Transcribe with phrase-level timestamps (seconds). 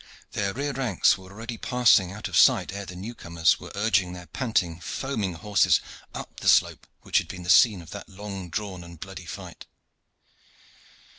[0.31, 4.13] Their rear ranks were already passing out of sight ere the new comers were urging
[4.13, 5.79] their panting, foaming horses
[6.15, 9.67] up the slope which had been the scene of that long drawn and bloody fight.